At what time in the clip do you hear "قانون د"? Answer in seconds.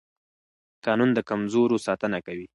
0.85-1.19